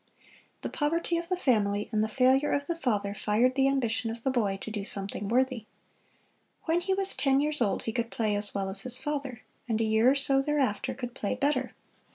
[0.61, 4.23] The poverty of the family and the failure of the father fired the ambition of
[4.23, 5.67] the boy to do something worthy.
[6.63, 9.79] When he was ten years old he could play as well as his father, and
[9.79, 11.75] a year or so thereafter could play better.